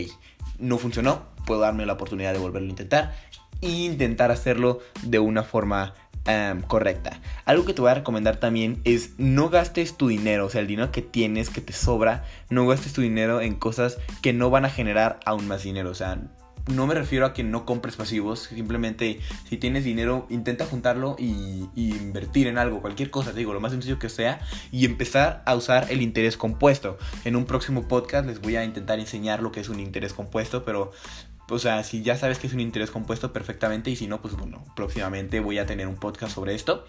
no 0.58 0.80
funcionó, 0.80 1.28
puedo 1.46 1.62
darme 1.62 1.86
la 1.86 1.94
oportunidad 1.94 2.34
de 2.34 2.40
volverlo 2.40 2.68
a 2.68 2.72
intentar 2.72 3.16
e 3.62 3.70
intentar 3.70 4.32
hacerlo 4.32 4.80
de 5.04 5.20
una 5.20 5.44
forma 5.44 5.94
em, 6.26 6.64
correcta. 6.64 7.22
Algo 7.46 7.64
que 7.64 7.76
te 7.76 7.82
voy 7.82 7.92
a 7.92 7.94
recomendar 7.94 8.38
también 8.38 8.82
es 8.86 9.12
no 9.20 9.50
gastes 9.50 9.96
tu 9.96 10.08
dinero, 10.08 10.48
o 10.48 10.50
sea, 10.50 10.62
el 10.62 10.68
dinero 10.68 10.92
que 10.92 11.04
tienes, 11.04 11.52
que 11.52 11.62
te 11.62 11.74
sobra, 11.74 12.26
no 12.50 12.66
gastes 12.66 12.94
tu 12.94 13.02
dinero 13.02 13.40
en 13.40 13.54
cosas 13.54 14.00
que 14.24 14.34
no 14.34 14.50
van 14.50 14.66
a 14.66 14.72
generar 14.72 15.20
aún 15.26 15.48
más 15.48 15.62
dinero, 15.62 15.92
o 15.92 15.96
sea, 15.96 16.20
no 16.68 16.88
me 16.88 16.94
refiero 16.94 17.26
a 17.26 17.34
que 17.34 17.44
no 17.44 17.66
compres 17.66 17.96
pasivos, 17.96 18.40
simplemente 18.40 19.20
si 19.48 19.58
tienes 19.58 19.84
dinero, 19.84 20.28
intenta 20.30 20.66
juntarlo 20.66 21.16
y, 21.18 21.70
invertir 21.76 22.48
en 22.48 22.58
algo, 22.58 22.82
cualquier 22.82 23.10
cosa, 23.10 23.32
te 23.32 23.40
digo, 23.40 23.54
lo 23.54 23.60
más 23.60 23.72
sencillo 23.72 24.00
que 24.00 24.10
sea, 24.10 24.40
y 24.72 24.86
empezar 24.86 25.44
a 25.46 25.56
usar 25.56 25.88
el 25.92 26.02
interés 26.02 26.38
compuesto. 26.38 26.98
En 27.26 27.36
un 27.36 27.46
próximo 27.46 27.88
podcast 27.88 28.28
les 28.28 28.42
voy 28.42 28.56
a 28.56 28.64
intentar 28.64 29.00
enseñar 29.00 29.42
lo 29.42 29.52
que 29.52 29.60
es 29.60 29.70
un 29.70 29.80
interés 29.80 30.14
compuesto, 30.14 30.66
pero 30.66 30.92
o 31.50 31.60
sea, 31.60 31.84
si 31.84 32.04
ya 32.04 32.18
sabes 32.18 32.40
que 32.40 32.48
es 32.48 32.54
un 32.54 32.60
interés 32.60 32.92
compuesto 32.92 33.32
perfectamente 33.32 33.90
y 33.90 33.96
si 33.96 34.08
no, 34.08 34.22
pues 34.22 34.36
bueno, 34.36 34.66
próximamente 34.76 35.40
voy 35.40 35.60
a 35.60 35.66
tener 35.66 35.88
un 35.88 35.96
podcast 35.96 36.34
sobre 36.34 36.54
esto. 36.54 36.86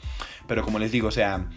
Pero 0.49 0.65
como 0.65 0.81
les 0.81 0.91
digo, 0.91 1.09
o 1.09 1.13
sea, 1.13 1.49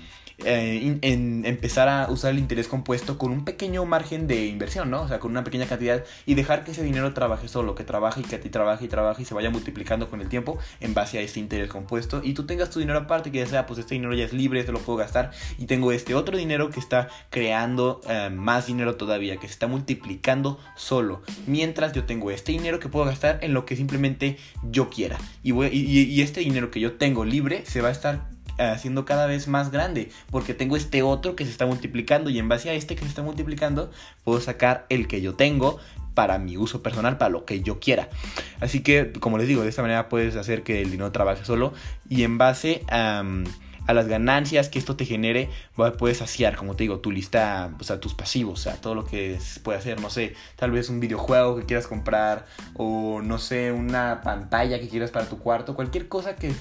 eh, 0.45 0.99
empezar 1.01 1.89
a 1.89 2.09
usar 2.09 2.31
el 2.31 2.39
interés 2.39 2.67
compuesto 2.67 3.17
con 3.17 3.31
un 3.31 3.45
pequeño 3.45 3.85
margen 3.85 4.27
de 4.27 4.45
inversión, 4.47 4.89
¿no? 4.89 5.03
O 5.03 5.07
sea, 5.07 5.19
con 5.19 5.31
una 5.31 5.43
pequeña 5.43 5.65
cantidad 5.65 6.03
y 6.25 6.35
dejar 6.35 6.63
que 6.63 6.71
ese 6.71 6.83
dinero 6.83 7.13
trabaje 7.13 7.47
solo, 7.47 7.75
que 7.75 7.83
trabaje 7.83 8.21
y 8.21 8.23
que 8.23 8.35
a 8.35 8.39
ti 8.39 8.49
trabaje 8.49 8.85
y 8.85 8.87
trabaje 8.87 9.21
y 9.21 9.25
se 9.25 9.33
vaya 9.33 9.49
multiplicando 9.49 10.09
con 10.09 10.21
el 10.21 10.29
tiempo 10.29 10.57
en 10.79 10.93
base 10.93 11.17
a 11.17 11.21
este 11.21 11.39
interés 11.39 11.69
compuesto 11.69 12.21
y 12.23 12.33
tú 12.33 12.45
tengas 12.45 12.69
tu 12.69 12.79
dinero 12.79 12.99
aparte, 12.99 13.31
que 13.31 13.39
ya 13.39 13.45
sea, 13.45 13.65
pues 13.65 13.79
este 13.79 13.95
dinero 13.95 14.13
ya 14.13 14.25
es 14.25 14.33
libre, 14.33 14.59
este 14.59 14.71
lo 14.71 14.79
puedo 14.79 14.97
gastar 14.97 15.31
y 15.57 15.65
tengo 15.65 15.91
este 15.91 16.15
otro 16.15 16.37
dinero 16.37 16.69
que 16.69 16.79
está 16.79 17.09
creando 17.29 18.01
eh, 18.07 18.29
más 18.33 18.67
dinero 18.67 18.95
todavía, 18.95 19.37
que 19.37 19.47
se 19.47 19.53
está 19.53 19.67
multiplicando 19.67 20.59
solo, 20.75 21.21
mientras 21.47 21.93
yo 21.93 22.05
tengo 22.05 22.31
este 22.31 22.51
dinero 22.51 22.79
que 22.79 22.89
puedo 22.89 23.05
gastar 23.05 23.39
en 23.41 23.53
lo 23.53 23.65
que 23.65 23.75
simplemente 23.75 24.37
yo 24.63 24.89
quiera 24.89 25.17
y 25.43 26.21
este 26.21 26.41
dinero 26.41 26.71
que 26.71 26.79
yo 26.79 26.93
tengo 26.93 27.25
libre 27.25 27.63
se 27.65 27.81
va 27.81 27.89
a 27.89 27.91
estar 27.91 28.29
haciendo 28.57 29.05
cada 29.05 29.25
vez 29.25 29.47
más 29.47 29.71
grande 29.71 30.09
porque 30.29 30.53
tengo 30.53 30.75
este 30.75 31.03
otro 31.03 31.35
que 31.35 31.45
se 31.45 31.51
está 31.51 31.65
multiplicando 31.65 32.29
y 32.29 32.39
en 32.39 32.49
base 32.49 32.69
a 32.69 32.73
este 32.73 32.95
que 32.95 33.01
se 33.01 33.09
está 33.09 33.21
multiplicando 33.21 33.91
puedo 34.23 34.39
sacar 34.39 34.85
el 34.89 35.07
que 35.07 35.21
yo 35.21 35.35
tengo 35.35 35.79
para 36.13 36.39
mi 36.39 36.57
uso 36.57 36.83
personal, 36.83 37.17
para 37.17 37.29
lo 37.29 37.45
que 37.45 37.61
yo 37.61 37.79
quiera. 37.79 38.09
Así 38.59 38.81
que, 38.81 39.11
como 39.13 39.37
les 39.37 39.47
digo, 39.47 39.63
de 39.63 39.69
esta 39.69 39.81
manera 39.81 40.09
puedes 40.09 40.35
hacer 40.35 40.63
que 40.63 40.81
el 40.81 40.91
dinero 40.91 41.11
trabaje 41.11 41.45
solo 41.45 41.73
y 42.09 42.23
en 42.23 42.37
base 42.37 42.83
a, 42.89 43.23
las 43.87 44.07
ganancias 44.07 44.69
que 44.69 44.79
esto 44.79 44.95
te 44.95 45.03
genere, 45.03 45.49
puedes 45.97 46.19
saciar, 46.19 46.55
como 46.55 46.77
te 46.77 46.83
digo, 46.83 46.99
tu 46.99 47.11
lista, 47.11 47.75
o 47.77 47.83
sea, 47.83 47.99
tus 47.99 48.13
pasivos, 48.13 48.61
o 48.61 48.63
sea, 48.63 48.75
todo 48.79 48.95
lo 48.95 49.05
que 49.05 49.37
puede 49.63 49.79
hacer, 49.79 49.99
no 49.99 50.09
sé, 50.09 50.33
tal 50.55 50.71
vez 50.71 50.87
un 50.87 51.01
videojuego 51.01 51.57
que 51.57 51.65
quieras 51.65 51.87
comprar 51.87 52.45
o 52.75 53.21
no 53.21 53.37
sé, 53.37 53.73
una 53.73 54.21
pantalla 54.23 54.79
que 54.79 54.87
quieras 54.87 55.11
para 55.11 55.27
tu 55.27 55.39
cuarto, 55.39 55.75
cualquier 55.75 56.07
cosa 56.07 56.37
que 56.37 56.53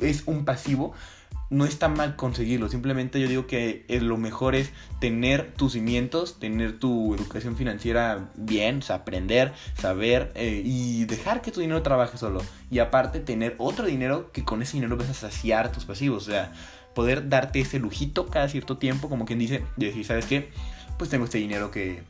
es 0.00 0.24
un 0.26 0.44
pasivo, 0.44 0.92
no 1.50 1.64
está 1.64 1.88
mal 1.88 2.16
conseguirlo. 2.16 2.68
Simplemente 2.68 3.20
yo 3.20 3.28
digo 3.28 3.46
que 3.46 3.84
lo 3.88 4.16
mejor 4.16 4.54
es 4.54 4.72
tener 5.00 5.52
tus 5.54 5.72
cimientos, 5.72 6.38
tener 6.38 6.78
tu 6.78 7.14
educación 7.14 7.56
financiera 7.56 8.30
bien, 8.36 8.78
o 8.78 8.82
sea, 8.82 8.96
aprender, 8.96 9.52
saber 9.76 10.32
eh, 10.34 10.62
y 10.64 11.04
dejar 11.04 11.42
que 11.42 11.52
tu 11.52 11.60
dinero 11.60 11.82
trabaje 11.82 12.18
solo. 12.18 12.42
Y 12.70 12.80
aparte 12.80 13.20
tener 13.20 13.54
otro 13.58 13.86
dinero 13.86 14.32
que 14.32 14.44
con 14.44 14.62
ese 14.62 14.74
dinero 14.74 14.96
vas 14.96 15.10
a 15.10 15.14
saciar 15.14 15.72
tus 15.72 15.84
pasivos. 15.84 16.26
O 16.26 16.30
sea, 16.30 16.52
poder 16.94 17.28
darte 17.28 17.60
ese 17.60 17.78
lujito 17.78 18.26
cada 18.26 18.48
cierto 18.48 18.78
tiempo, 18.78 19.08
como 19.08 19.24
quien 19.24 19.38
dice, 19.38 19.62
de 19.76 19.86
decir, 19.86 20.04
¿sabes 20.04 20.26
qué? 20.26 20.50
Pues 20.98 21.10
tengo 21.10 21.26
este 21.26 21.38
dinero 21.38 21.70
que 21.70 22.02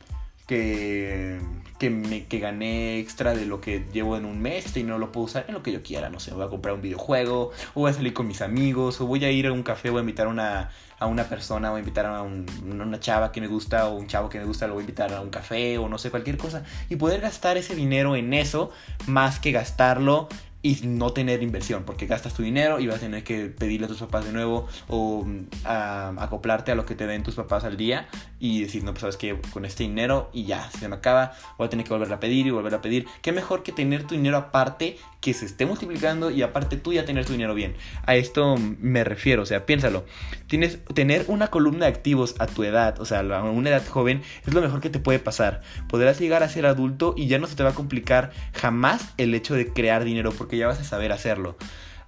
que, 0.47 1.39
que, 1.77 1.89
me, 1.89 2.25
que 2.25 2.39
gané 2.39 2.99
extra 2.99 3.35
de 3.35 3.45
lo 3.45 3.61
que 3.61 3.85
llevo 3.93 4.17
en 4.17 4.25
un 4.25 4.41
mes 4.41 4.75
y 4.75 4.83
no 4.83 4.97
lo 4.97 5.11
puedo 5.11 5.25
usar 5.25 5.45
en 5.47 5.53
lo 5.53 5.61
que 5.61 5.71
yo 5.71 5.83
quiera. 5.83 6.09
No 6.09 6.19
sé, 6.19 6.33
voy 6.33 6.45
a 6.45 6.49
comprar 6.49 6.73
un 6.73 6.81
videojuego, 6.81 7.51
o 7.73 7.81
voy 7.81 7.91
a 7.91 7.93
salir 7.93 8.13
con 8.13 8.27
mis 8.27 8.41
amigos, 8.41 8.99
o 9.01 9.05
voy 9.05 9.23
a 9.25 9.31
ir 9.31 9.47
a 9.47 9.51
un 9.51 9.61
café, 9.61 9.89
voy 9.89 9.99
a 9.99 10.01
invitar 10.01 10.27
a 10.27 10.29
una, 10.29 10.71
a 10.97 11.05
una 11.05 11.25
persona, 11.25 11.69
voy 11.69 11.79
a 11.79 11.81
invitar 11.81 12.05
a 12.05 12.23
una 12.23 12.99
chava 12.99 13.31
que 13.31 13.41
me 13.41 13.47
gusta, 13.47 13.87
o 13.87 13.95
un 13.95 14.07
chavo 14.07 14.29
que 14.29 14.39
me 14.39 14.45
gusta, 14.45 14.67
lo 14.67 14.73
voy 14.73 14.81
a 14.81 14.85
invitar 14.85 15.13
a 15.13 15.21
un 15.21 15.29
café, 15.29 15.77
o 15.77 15.89
no 15.89 15.97
sé, 15.97 16.09
cualquier 16.09 16.37
cosa. 16.37 16.63
Y 16.89 16.95
poder 16.95 17.21
gastar 17.21 17.57
ese 17.57 17.75
dinero 17.75 18.15
en 18.15 18.33
eso, 18.33 18.71
más 19.05 19.39
que 19.39 19.51
gastarlo 19.51 20.29
y 20.61 20.79
no 20.83 21.11
tener 21.11 21.43
inversión, 21.43 21.83
porque 21.83 22.07
gastas 22.07 22.33
tu 22.33 22.43
dinero 22.43 22.79
y 22.79 22.87
vas 22.87 22.97
a 22.97 22.99
tener 22.99 23.23
que 23.23 23.45
pedirle 23.45 23.85
a 23.85 23.89
tus 23.89 23.99
papás 23.99 24.25
de 24.25 24.33
nuevo 24.33 24.67
o 24.87 25.25
acoplarte 25.63 26.71
a 26.71 26.75
lo 26.75 26.85
que 26.85 26.95
te 26.95 27.05
den 27.05 27.23
tus 27.23 27.35
papás 27.35 27.63
al 27.63 27.77
día 27.77 28.07
y 28.39 28.61
decir, 28.61 28.83
no, 28.83 28.91
pues 28.91 29.01
sabes 29.01 29.17
que 29.17 29.39
con 29.51 29.65
este 29.65 29.83
dinero 29.83 30.29
y 30.33 30.45
ya, 30.45 30.69
se 30.71 30.87
me 30.87 30.95
acaba, 30.95 31.33
voy 31.57 31.67
a 31.67 31.69
tener 31.69 31.85
que 31.85 31.93
volver 31.93 32.11
a 32.11 32.19
pedir 32.19 32.47
y 32.47 32.51
volver 32.51 32.73
a 32.73 32.81
pedir. 32.81 33.07
Qué 33.21 33.31
mejor 33.31 33.63
que 33.63 33.71
tener 33.71 34.03
tu 34.03 34.15
dinero 34.15 34.37
aparte, 34.37 34.97
que 35.21 35.33
se 35.33 35.45
esté 35.45 35.65
multiplicando 35.65 36.31
y 36.31 36.41
aparte 36.41 36.77
tú 36.77 36.93
ya 36.93 37.05
tener 37.05 37.25
tu 37.25 37.33
dinero 37.33 37.53
bien. 37.53 37.75
A 38.05 38.15
esto 38.15 38.55
me 38.57 39.03
refiero, 39.03 39.43
o 39.43 39.45
sea, 39.45 39.65
piénsalo. 39.65 40.05
Tienes, 40.47 40.83
tener 40.93 41.25
una 41.27 41.47
columna 41.47 41.85
de 41.85 41.91
activos 41.91 42.35
a 42.39 42.47
tu 42.47 42.63
edad, 42.63 42.99
o 42.99 43.05
sea, 43.05 43.19
a 43.19 43.43
una 43.43 43.69
edad 43.69 43.87
joven, 43.87 44.21
es 44.45 44.53
lo 44.53 44.61
mejor 44.61 44.81
que 44.81 44.89
te 44.89 44.99
puede 44.99 45.19
pasar. 45.19 45.61
Podrás 45.87 46.19
llegar 46.19 46.43
a 46.43 46.49
ser 46.49 46.65
adulto 46.65 47.13
y 47.15 47.27
ya 47.27 47.39
no 47.39 47.47
se 47.47 47.55
te 47.55 47.63
va 47.63 47.69
a 47.69 47.75
complicar 47.75 48.31
jamás 48.53 49.13
el 49.17 49.33
hecho 49.33 49.53
de 49.55 49.71
crear 49.71 50.03
dinero 50.03 50.31
porque 50.31 50.46
ya 50.55 50.67
vas 50.67 50.79
a 50.79 50.83
saber 50.83 51.11
hacerlo. 51.11 51.57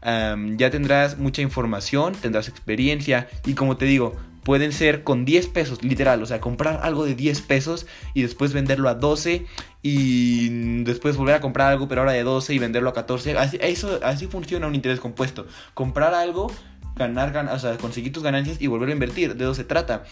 ya 0.01 0.69
tendrás 0.69 1.17
mucha 1.17 1.41
información, 1.41 2.13
tendrás 2.13 2.48
experiencia 2.48 3.27
y 3.46 3.55
como 3.55 3.75
te 3.75 3.86
digo, 3.86 4.15
pueden 4.43 4.72
ser 4.72 5.03
con 5.03 5.25
10 5.25 5.48
pesos, 5.48 5.84
literal, 5.84 6.24
o 6.24 6.25
sea, 6.25 6.39
comprar 6.39 6.79
algo 6.84 7.05
de 7.05 7.15
10 7.15 7.41
pesos 7.41 7.86
y 8.13 8.22
después 8.22 8.53
venderlo 8.53 8.89
a 8.89 8.96
12 8.96 9.46
y 9.81 10.84
después 10.84 11.17
volver 11.17 11.36
a 11.36 11.41
comprar 11.41 11.72
algo 11.72 11.88
pero 11.88 12.01
ahora 12.01 12.13
de 12.13 12.24
12 12.24 12.53
y 12.53 12.60
venderlo 12.60 12.89
a 12.89 12.93
14. 12.93 13.38
Así, 13.38 13.58
eso, 13.62 14.00
así 14.03 14.27
funciona 14.27 14.67
un 14.67 14.75
interés 14.75 15.00
compuesto. 15.00 15.48
Comprar 15.74 16.13
algo, 16.13 16.51
ganar, 16.96 17.50
o 17.53 17.60
sea, 17.60 17.77
conseguir 17.77 18.13
tus 18.13 18.24
ganancias 18.24 18.62
y 18.62 18.67
volver 18.67 18.89
a 18.89 18.93
invertir, 18.93 19.36
de 19.36 19.43
eso 19.43 19.53
se 19.53 19.63
trata. 19.63 20.03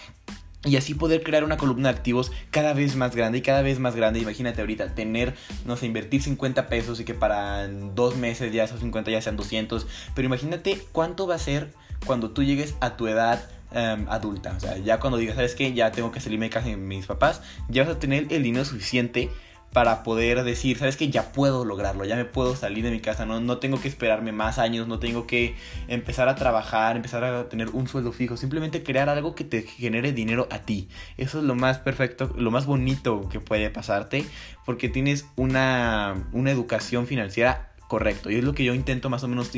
Y 0.65 0.75
así 0.75 0.95
poder 0.95 1.23
crear 1.23 1.43
una 1.43 1.57
columna 1.57 1.91
de 1.91 1.97
activos 1.97 2.31
cada 2.51 2.73
vez 2.73 2.95
más 2.95 3.15
grande 3.15 3.37
y 3.37 3.41
cada 3.41 3.61
vez 3.61 3.79
más 3.79 3.95
grande. 3.95 4.19
Imagínate 4.19 4.61
ahorita 4.61 4.95
tener, 4.95 5.35
no 5.65 5.77
sé, 5.77 5.85
invertir 5.85 6.21
50 6.21 6.67
pesos 6.67 6.99
y 6.99 7.05
que 7.05 7.13
para 7.13 7.67
dos 7.67 8.17
meses 8.17 8.51
ya 8.51 8.63
esos 8.63 8.79
50 8.79 9.11
ya 9.11 9.21
sean 9.21 9.37
200. 9.37 9.87
Pero 10.15 10.25
imagínate 10.25 10.81
cuánto 10.91 11.27
va 11.27 11.35
a 11.35 11.39
ser 11.39 11.73
cuando 12.05 12.31
tú 12.31 12.43
llegues 12.43 12.75
a 12.81 12.97
tu 12.97 13.07
edad 13.07 13.47
Em, 13.71 14.07
adulta. 14.09 14.53
O 14.55 14.59
sea, 14.61 14.77
ya 14.77 14.99
cuando 14.99 15.17
digas, 15.17 15.35
¿sabes 15.35 15.53
qué? 15.53 15.73
Ya 15.73 15.91
tengo 15.91 16.09
que 16.11 16.21
salirme 16.21 16.45
de 16.45 16.49
casa 16.51 16.69
de 16.69 16.77
mis 16.77 17.05
papás, 17.05 17.41
ya 17.67 17.83
vas 17.83 17.97
a 17.97 17.99
tener 17.99 18.27
el 18.29 18.41
dinero 18.41 18.63
suficiente 18.63 19.29
para 19.73 20.03
poder 20.03 20.43
decir, 20.43 20.77
¿sabes 20.77 20.97
qué? 20.97 21.09
Ya 21.09 21.31
puedo 21.31 21.65
lograrlo, 21.65 22.05
ya 22.05 22.15
me 22.15 22.25
puedo 22.25 22.55
salir 22.55 22.83
de 22.83 22.91
mi 22.91 22.99
casa, 22.99 23.25
no, 23.25 23.39
no 23.39 23.57
tengo 23.57 23.79
que 23.79 23.87
esperarme 23.87 24.31
más 24.31 24.57
años, 24.57 24.87
no 24.87 24.99
tengo 24.99 25.27
que 25.27 25.55
empezar 25.87 26.29
a 26.29 26.35
trabajar, 26.35 26.95
empezar 26.95 27.23
a 27.23 27.49
tener 27.49 27.69
un 27.69 27.87
sueldo 27.87 28.11
fijo, 28.11 28.37
simplemente 28.37 28.81
crear 28.81 29.09
algo 29.09 29.35
que 29.35 29.43
te 29.43 29.61
genere 29.63 30.13
dinero 30.13 30.47
a 30.51 30.59
ti. 30.59 30.89
Eso 31.17 31.39
es 31.39 31.43
lo 31.43 31.55
más 31.55 31.77
perfecto, 31.79 32.33
lo 32.37 32.49
más 32.49 32.65
bonito 32.65 33.29
que 33.29 33.39
puede 33.39 33.69
pasarte, 33.69 34.25
porque 34.65 34.89
tienes 34.89 35.27
una, 35.35 36.27
una 36.31 36.51
educación 36.51 37.05
financiera 37.05 37.73
correcta. 37.87 38.31
Y 38.31 38.35
es 38.35 38.43
lo 38.43 38.53
que 38.53 38.63
yo 38.63 38.73
intento 38.73 39.09
más 39.09 39.23
o 39.23 39.27
menos, 39.27 39.51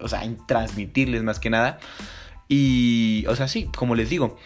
o 0.00 0.08
sea, 0.08 0.22
transmitirles 0.46 1.22
más 1.22 1.40
que 1.40 1.50
nada. 1.50 1.78
Y, 2.48 3.24
o 3.28 3.36
sea, 3.36 3.48
sí, 3.48 3.70
como 3.76 3.94
les 3.94 4.10
digo, 4.10 4.36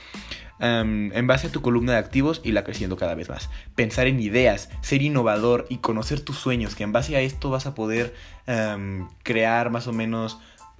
em, 0.61 1.13
en 1.13 1.27
base 1.27 1.49
a 1.49 1.51
tu 1.51 1.63
columna 1.63 1.93
de 1.93 1.99
activos 1.99 2.41
y 2.45 2.53
la 2.53 2.65
creciendo 2.65 2.97
cada 2.97 3.15
vez 3.15 3.29
más. 3.29 3.51
Pensar 3.75 4.07
en 4.07 4.21
ideas, 4.21 4.71
ser 4.81 5.03
innovador 5.03 5.67
y 5.69 5.79
conocer 5.79 6.21
tus 6.21 6.39
sueños, 6.39 6.75
que 6.75 6.85
en 6.85 6.93
base 6.93 7.17
a 7.17 7.21
esto 7.21 7.51
vas 7.51 7.67
a 7.67 7.75
poder 7.75 8.15
em, 8.47 9.09
crear 9.23 9.71
más 9.71 9.87
o 9.87 9.93
menos 9.93 10.39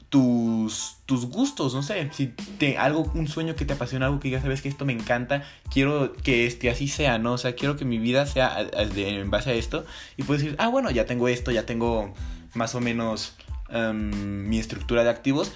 tus, 0.09 0.97
tus 1.05 1.27
gustos, 1.27 1.75
no 1.75 1.83
sé, 1.83 2.09
si 2.13 2.33
algo, 2.79 3.11
un 3.15 3.29
sueño 3.29 3.55
que 3.55 3.67
te 3.67 3.75
apasiona, 3.75 4.07
algo 4.07 4.21
que 4.21 4.31
ya 4.31 4.41
sabes 4.41 4.63
que 4.63 4.69
esto 4.69 4.87
me 4.87 4.93
encanta, 4.93 5.45
quiero 5.71 6.15
que 6.15 6.47
este 6.47 6.71
así 6.71 6.89
sea, 6.89 7.19
¿no? 7.19 7.35
O 7.35 7.39
sea, 7.39 7.55
quiero 7.55 7.77
que 7.77 7.85
mi 7.85 7.99
vida 7.99 8.25
sea 8.27 8.67
en 8.73 9.31
base 9.31 9.51
a 9.51 9.55
esto 9.55 9.85
y 10.17 10.23
puedes 10.23 10.43
decir, 10.43 10.57
ah, 10.59 10.69
bueno, 10.69 10.91
ya 10.91 11.05
tengo 11.05 11.29
esto, 11.29 11.51
ya 11.51 11.67
tengo 11.67 12.15
más 12.55 12.75
o 12.75 12.81
menos 12.81 13.37
em, 13.69 14.49
mi 14.49 14.59
estructura 14.59 15.05
de 15.05 15.11
activos, 15.11 15.53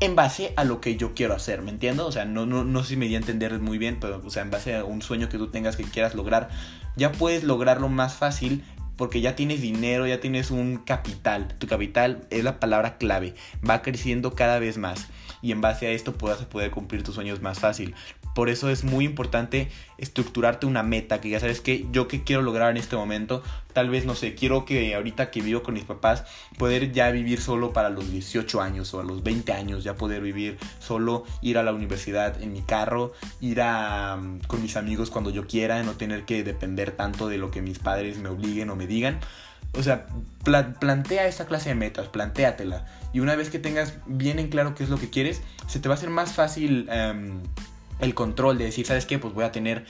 en 0.00 0.14
base 0.14 0.52
a 0.56 0.64
lo 0.64 0.80
que 0.80 0.96
yo 0.96 1.14
quiero 1.14 1.34
hacer, 1.34 1.62
¿me 1.62 1.70
entiendo? 1.70 2.06
O 2.06 2.12
sea, 2.12 2.24
no, 2.24 2.44
no, 2.44 2.64
no 2.64 2.82
sé 2.82 2.90
si 2.90 2.96
me 2.96 3.06
di 3.06 3.14
a 3.14 3.18
entender 3.18 3.58
muy 3.60 3.78
bien, 3.78 3.98
pero, 4.00 4.22
o 4.24 4.30
sea, 4.30 4.42
en 4.42 4.50
base 4.50 4.76
a 4.76 4.84
un 4.84 5.00
sueño 5.00 5.28
que 5.28 5.38
tú 5.38 5.48
tengas 5.48 5.76
que 5.76 5.84
quieras 5.84 6.14
lograr, 6.14 6.50
ya 6.96 7.12
puedes 7.12 7.44
lograrlo 7.44 7.88
más 7.88 8.14
fácil 8.14 8.62
porque 8.96 9.20
ya 9.20 9.36
tienes 9.36 9.60
dinero, 9.60 10.06
ya 10.06 10.20
tienes 10.20 10.50
un 10.50 10.78
capital. 10.78 11.54
Tu 11.58 11.66
capital 11.66 12.26
es 12.30 12.44
la 12.44 12.60
palabra 12.60 12.98
clave, 12.98 13.34
va 13.68 13.82
creciendo 13.82 14.34
cada 14.34 14.58
vez 14.58 14.78
más 14.78 15.06
y 15.42 15.52
en 15.52 15.60
base 15.60 15.86
a 15.86 15.90
esto 15.90 16.12
puedas 16.14 16.44
poder 16.44 16.70
cumplir 16.70 17.02
tus 17.02 17.14
sueños 17.14 17.40
más 17.40 17.58
fácil. 17.58 17.94
Por 18.36 18.50
eso 18.50 18.68
es 18.68 18.84
muy 18.84 19.06
importante 19.06 19.70
estructurarte 19.96 20.66
una 20.66 20.82
meta, 20.82 21.22
que 21.22 21.30
ya 21.30 21.40
sabes 21.40 21.62
que 21.62 21.86
yo 21.90 22.06
qué 22.06 22.22
quiero 22.22 22.42
lograr 22.42 22.70
en 22.70 22.76
este 22.76 22.94
momento. 22.94 23.42
Tal 23.72 23.88
vez, 23.88 24.04
no 24.04 24.14
sé, 24.14 24.34
quiero 24.34 24.66
que 24.66 24.94
ahorita 24.94 25.30
que 25.30 25.40
vivo 25.40 25.62
con 25.62 25.72
mis 25.72 25.84
papás, 25.84 26.24
poder 26.58 26.92
ya 26.92 27.10
vivir 27.10 27.40
solo 27.40 27.72
para 27.72 27.88
los 27.88 28.12
18 28.12 28.60
años 28.60 28.92
o 28.92 29.00
a 29.00 29.04
los 29.04 29.22
20 29.22 29.54
años, 29.54 29.84
ya 29.84 29.94
poder 29.94 30.20
vivir 30.20 30.58
solo, 30.80 31.24
ir 31.40 31.56
a 31.56 31.62
la 31.62 31.72
universidad 31.72 32.42
en 32.42 32.52
mi 32.52 32.60
carro, 32.60 33.14
ir 33.40 33.62
a, 33.62 34.18
mm, 34.18 34.40
con 34.40 34.60
mis 34.60 34.76
amigos 34.76 35.08
cuando 35.08 35.30
yo 35.30 35.46
quiera, 35.46 35.82
no 35.82 35.92
tener 35.92 36.26
que 36.26 36.44
depender 36.44 36.90
tanto 36.90 37.28
de 37.28 37.38
lo 37.38 37.50
que 37.50 37.62
mis 37.62 37.78
padres 37.78 38.18
me 38.18 38.28
obliguen 38.28 38.68
o 38.68 38.76
me 38.76 38.86
digan. 38.86 39.18
O 39.72 39.82
sea, 39.82 40.08
plantea 40.44 41.26
esta 41.26 41.46
clase 41.46 41.70
de 41.70 41.74
metas, 41.74 42.08
plantéatela. 42.08 42.84
Y 43.14 43.20
una 43.20 43.34
vez 43.34 43.48
que 43.48 43.58
tengas 43.58 43.94
bien 44.04 44.38
en 44.38 44.48
claro 44.48 44.74
qué 44.74 44.84
es 44.84 44.90
lo 44.90 44.98
que 44.98 45.08
quieres, 45.08 45.40
se 45.68 45.80
te 45.80 45.88
va 45.88 45.94
a 45.94 45.96
hacer 45.96 46.10
más 46.10 46.34
fácil... 46.34 46.86
Em, 46.90 47.40
el 48.00 48.14
control 48.14 48.58
de 48.58 48.64
decir, 48.64 48.86
¿sabes 48.86 49.06
qué? 49.06 49.18
Pues 49.18 49.34
voy 49.34 49.44
a 49.44 49.52
tener 49.52 49.86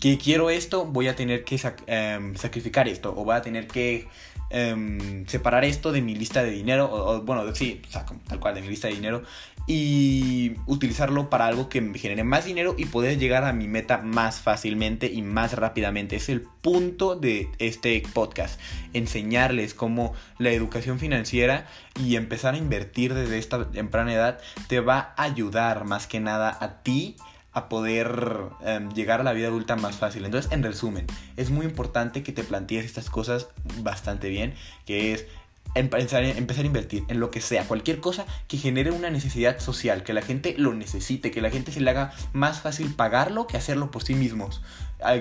que 0.00 0.18
quiero 0.18 0.50
esto, 0.50 0.84
voy 0.84 1.08
a 1.08 1.16
tener 1.16 1.44
que 1.44 1.60
em, 1.86 2.36
sacrificar 2.36 2.88
esto, 2.88 3.14
o 3.16 3.24
voy 3.24 3.36
a 3.36 3.42
tener 3.42 3.66
que 3.66 4.08
em, 4.50 5.26
separar 5.26 5.64
esto 5.64 5.90
de 5.90 6.02
mi 6.02 6.14
lista 6.14 6.42
de 6.42 6.50
dinero, 6.50 6.88
o, 6.92 7.22
bueno, 7.22 7.54
sí, 7.54 7.82
tal 8.28 8.38
cual, 8.38 8.54
de 8.54 8.60
mi 8.60 8.68
lista 8.68 8.88
de 8.88 8.94
dinero, 8.94 9.22
y 9.66 10.54
utilizarlo 10.66 11.28
para 11.28 11.46
algo 11.46 11.68
que 11.68 11.80
me 11.80 11.98
genere 11.98 12.22
más 12.22 12.44
dinero 12.44 12.76
y 12.78 12.84
poder 12.84 13.18
llegar 13.18 13.42
a 13.44 13.52
mi 13.52 13.66
meta 13.66 13.98
más 13.98 14.38
fácilmente 14.40 15.06
y 15.06 15.22
más 15.22 15.54
rápidamente. 15.54 16.16
Es 16.16 16.28
el 16.28 16.42
punto 16.42 17.16
de 17.16 17.48
este 17.58 18.00
podcast, 18.12 18.60
enseñarles 18.92 19.74
cómo 19.74 20.14
la 20.38 20.50
educación 20.50 21.00
financiera 21.00 21.66
y 22.00 22.14
empezar 22.14 22.54
a 22.54 22.58
invertir 22.58 23.14
desde 23.14 23.38
esta 23.38 23.70
temprana 23.70 24.12
edad 24.12 24.38
te 24.68 24.78
va 24.78 25.14
a 25.16 25.24
ayudar 25.24 25.84
más 25.84 26.06
que 26.06 26.20
nada 26.20 26.56
a 26.60 26.82
ti 26.82 27.16
a 27.56 27.70
poder 27.70 28.50
em, 28.66 28.90
llegar 28.90 29.20
a 29.20 29.24
la 29.24 29.32
vida 29.32 29.48
adulta 29.48 29.76
más 29.76 29.96
fácil. 29.96 30.26
Entonces, 30.26 30.52
en 30.52 30.62
resumen, 30.62 31.06
es 31.38 31.48
muy 31.48 31.64
importante 31.64 32.22
que 32.22 32.30
te 32.30 32.44
plantees 32.44 32.84
estas 32.84 33.08
cosas 33.08 33.48
bastante 33.80 34.28
bien, 34.28 34.52
que 34.84 35.14
es 35.14 35.26
empezar, 35.74 36.22
empezar 36.22 36.64
a 36.64 36.66
invertir 36.66 37.04
en 37.08 37.18
lo 37.18 37.30
que 37.30 37.40
sea, 37.40 37.64
cualquier 37.64 38.00
cosa 38.00 38.26
que 38.46 38.58
genere 38.58 38.90
una 38.90 39.08
necesidad 39.08 39.58
social, 39.58 40.02
que 40.02 40.12
la 40.12 40.20
gente 40.20 40.54
lo 40.58 40.74
necesite, 40.74 41.30
que 41.30 41.40
la 41.40 41.48
gente 41.48 41.72
se 41.72 41.80
le 41.80 41.90
haga 41.90 42.12
más 42.34 42.60
fácil 42.60 42.94
pagarlo 42.94 43.46
que 43.46 43.56
hacerlo 43.56 43.90
por 43.90 44.02
sí 44.02 44.14
mismos. 44.14 44.60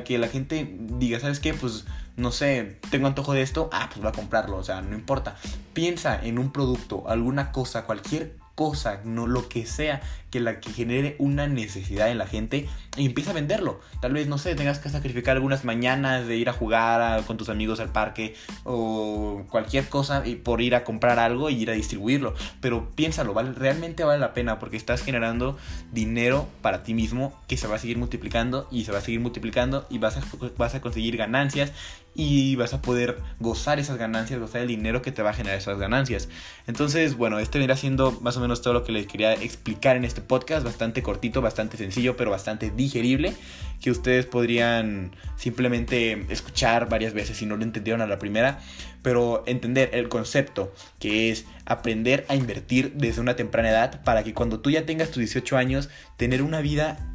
Que 0.04 0.18
la 0.18 0.28
gente 0.28 0.76
diga, 0.78 1.22
¿sabes 1.22 1.40
qué? 1.40 1.54
Pues 1.54 1.86
no 2.18 2.34
sé, 2.34 2.80
tengo 2.92 3.08
antojo 3.08 3.32
de 3.32 3.44
esto, 3.44 3.70
ah, 3.72 3.88
pues 3.88 4.02
voy 4.02 4.10
a 4.10 4.12
comprarlo, 4.12 4.58
o 4.58 4.64
sea, 4.64 4.82
no 4.82 4.94
importa. 4.94 5.38
Piensa 5.72 6.20
en 6.22 6.38
un 6.38 6.52
producto, 6.52 7.06
alguna 7.08 7.54
cosa, 7.54 7.86
cualquier 7.86 8.36
cosa, 8.56 9.02
no 9.04 9.28
lo 9.28 9.48
que 9.48 9.66
sea 9.66 10.02
que 10.36 10.42
la 10.42 10.60
que 10.60 10.70
genere 10.70 11.16
una 11.18 11.48
necesidad 11.48 12.12
en 12.12 12.18
la 12.18 12.28
gente 12.28 12.68
y 12.98 13.06
empieza 13.06 13.32
a 13.32 13.34
venderlo. 13.34 13.80
Tal 14.02 14.12
vez, 14.12 14.28
no 14.28 14.38
sé, 14.38 14.54
tengas 14.54 14.80
que 14.80 14.90
sacrificar 14.90 15.38
algunas 15.38 15.64
mañanas 15.64 16.28
de 16.28 16.36
ir 16.36 16.50
a 16.50 16.54
jugar 16.54 17.24
con 17.24 17.38
tus 17.38 17.48
amigos 17.48 17.80
al 17.80 17.94
parque 17.94 18.36
o 18.66 19.46
cualquier 19.50 19.88
cosa 19.88 20.24
y 20.26 20.36
por 20.36 20.60
ir 20.60 20.76
a 20.76 20.84
comprar 20.84 21.20
algo 21.20 21.50
y 21.50 21.62
ir 21.62 21.70
a 21.70 21.74
distribuirlo. 21.74 22.34
Pero 22.60 22.90
piénsalo, 22.96 23.34
realmente 23.34 24.04
vale 24.04 24.20
la 24.20 24.34
pena 24.34 24.60
porque 24.60 24.76
estás 24.76 25.02
generando 25.02 25.58
dinero 25.94 26.50
para 26.62 26.84
ti 26.84 26.94
mismo 26.94 27.34
que 27.48 27.56
se 27.56 27.68
va 27.68 27.76
a 27.76 27.80
seguir 27.80 27.98
multiplicando 27.98 28.68
y 28.72 28.84
se 28.84 28.92
va 28.92 28.98
a 28.98 29.02
seguir 29.02 29.22
multiplicando 29.22 29.88
y 29.90 30.00
vas 30.00 30.18
a, 30.18 30.24
vas 30.58 30.76
a 30.76 30.82
conseguir 30.82 31.16
ganancias 31.16 31.72
y 32.16 32.56
vas 32.56 32.74
a 32.74 32.82
poder 32.82 33.20
gozar 33.40 33.78
esas 33.78 33.98
ganancias, 33.98 34.40
gozar 34.40 34.62
el 34.62 34.70
dinero 34.70 35.02
que 35.02 35.12
te 35.12 35.22
va 35.22 35.32
a 35.32 35.34
generar 35.34 35.58
esas 35.58 35.78
ganancias. 35.78 36.30
Entonces, 36.66 37.18
bueno, 37.18 37.40
este 37.40 37.60
vendrá 37.60 37.76
siendo 37.76 38.12
más 38.22 38.38
o 38.38 38.40
menos 38.40 38.62
todo 38.62 38.74
lo 38.74 38.84
que 38.86 38.94
les 38.94 39.06
quería 39.06 39.34
explicar 39.34 39.98
en 39.98 40.06
este 40.06 40.22
podcast, 40.26 40.66
bastante 40.66 41.02
cortito, 41.02 41.42
bastante 41.42 41.78
sencillo, 41.78 42.18
pero 42.18 42.32
bastante 42.32 42.70
digerible, 42.70 43.34
que 43.82 43.92
ustedes 43.92 44.26
podrían 44.26 45.12
simplemente 45.38 46.26
escuchar 46.30 46.90
varias 46.90 47.14
veces 47.14 47.38
si 47.38 47.46
no 47.46 47.58
lo 47.58 47.64
entendieron 47.64 48.02
a 48.02 48.08
la 48.08 48.20
primera, 48.20 48.60
pero 49.02 49.44
entender 49.46 49.92
el 49.94 50.10
concepto 50.10 50.74
que 51.00 51.32
es 51.32 51.46
aprender 51.66 52.26
a 52.28 52.36
invertir 52.36 52.94
desde 52.94 53.22
una 53.22 53.36
temprana 53.36 53.70
edad 53.70 54.04
para 54.04 54.24
que 54.24 54.34
cuando 54.34 54.60
tú 54.60 54.72
ya 54.72 54.86
tengas 54.86 55.10
tus 55.10 55.18
18 55.18 55.58
años, 55.58 55.90
tener 56.18 56.42
una 56.42 56.62
vida 56.62 57.12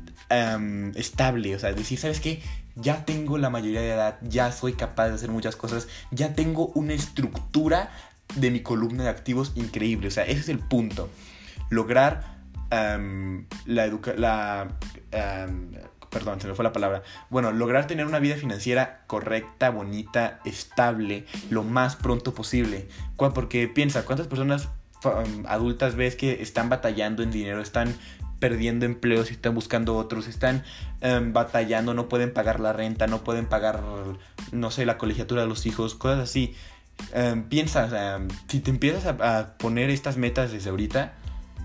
estable, 0.94 1.56
o 1.56 1.58
sea, 1.58 1.72
decir, 1.72 1.98
¿sabes 1.98 2.20
qué? 2.20 2.40
Ya 2.76 3.04
tengo 3.04 3.36
la 3.36 3.50
mayoría 3.50 3.80
de 3.80 3.90
edad, 3.90 4.18
ya 4.22 4.52
soy 4.52 4.74
capaz 4.74 5.08
de 5.08 5.14
hacer 5.14 5.28
muchas 5.28 5.56
cosas, 5.56 5.88
ya 6.12 6.34
tengo 6.34 6.68
una 6.68 6.92
estructura 6.94 7.90
de 8.36 8.52
mi 8.52 8.60
columna 8.60 9.02
de 9.02 9.10
activos 9.10 9.50
increíble, 9.56 10.06
o 10.06 10.10
sea, 10.12 10.22
ese 10.24 10.40
es 10.40 10.48
el 10.48 10.60
punto. 10.60 11.10
Lograr 11.68 12.39
la, 12.70 13.84
educa 13.84 14.14
la 14.16 14.68
perdón, 16.10 16.40
se 16.40 16.48
me 16.48 16.54
fue 16.54 16.64
la 16.64 16.72
palabra. 16.72 17.02
Bueno, 17.30 17.52
lograr 17.52 17.86
tener 17.86 18.06
una 18.06 18.18
vida 18.18 18.36
financiera 18.36 19.02
correcta, 19.06 19.70
bonita, 19.70 20.40
estable, 20.44 21.24
lo 21.50 21.62
más 21.62 21.96
pronto 21.96 22.34
posible. 22.34 22.88
Porque 23.16 23.68
piensa, 23.68 24.04
¿cuántas 24.04 24.26
personas 24.26 24.68
um, 25.04 25.46
adultas 25.46 25.94
ves 25.94 26.16
que 26.16 26.42
están 26.42 26.68
batallando 26.68 27.22
en 27.22 27.30
dinero, 27.30 27.62
están 27.62 27.94
perdiendo 28.40 28.86
empleos 28.86 29.30
están 29.30 29.54
buscando 29.54 29.96
otros, 29.96 30.26
están 30.26 30.64
batallando, 31.32 31.92
no 31.92 32.08
pueden 32.08 32.32
pagar 32.32 32.58
la 32.58 32.72
renta, 32.72 33.06
no 33.06 33.22
pueden 33.22 33.44
pagar, 33.44 33.82
no 34.50 34.70
sé, 34.70 34.86
la 34.86 34.96
colegiatura 34.96 35.42
de 35.42 35.48
los 35.48 35.66
hijos, 35.66 35.94
cosas 35.94 36.20
así. 36.20 36.54
Piensa, 37.50 38.18
si 38.48 38.60
te 38.60 38.70
empiezas 38.70 39.14
a, 39.20 39.58
poner 39.58 39.90
estas 39.90 40.16
metas 40.16 40.52
desde 40.52 40.70
ahorita, 40.70 41.12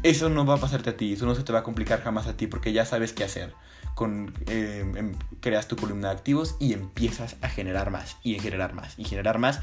eso 0.05 0.29
no 0.29 0.45
va 0.45 0.53
a 0.53 0.57
pasarte 0.57 0.91
a 0.91 0.97
ti, 0.97 1.13
eso 1.13 1.25
no 1.25 1.33
se 1.33 1.43
te 1.43 1.51
va 1.51 1.59
a 1.59 1.63
complicar 1.63 2.03
jamás 2.03 2.27
a 2.27 2.37
ti 2.37 2.45
porque 2.45 2.71
ya 2.71 2.85
sabes 2.85 3.11
qué 3.11 3.23
hacer. 3.23 3.53
Con, 3.95 4.31
em, 4.45 5.15
creas 5.39 5.67
tu 5.67 5.75
columna 5.75 6.09
de 6.09 6.15
activos 6.15 6.57
y 6.59 6.73
empiezas 6.73 7.37
a 7.41 7.49
generar 7.49 7.89
más 7.89 8.17
y 8.21 8.37
generar 8.37 8.73
más 8.73 8.99
y 8.99 9.05
generar 9.05 9.39
más 9.39 9.61